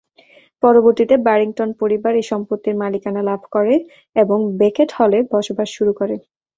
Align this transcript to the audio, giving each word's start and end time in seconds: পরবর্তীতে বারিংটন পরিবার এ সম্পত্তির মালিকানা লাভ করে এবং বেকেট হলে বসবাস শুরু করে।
পরবর্তীতে 0.63 1.15
বারিংটন 1.27 1.69
পরিবার 1.81 2.13
এ 2.15 2.31
সম্পত্তির 2.31 2.75
মালিকানা 2.81 3.21
লাভ 3.29 3.41
করে 3.55 3.75
এবং 4.15 4.37
বেকেট 4.59 4.89
হলে 4.99 5.17
বসবাস 5.33 5.69
শুরু 5.77 5.91
করে। 5.99 6.15